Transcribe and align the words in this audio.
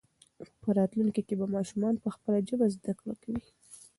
په 0.61 0.69
راتلونکي 0.77 1.21
کې 1.27 1.35
به 1.39 1.45
ماشومان 1.55 1.95
په 2.03 2.09
خپله 2.15 2.37
ژبه 2.47 2.65
زده 2.75 2.93
کړه 2.99 3.13
کوي. 3.23 3.45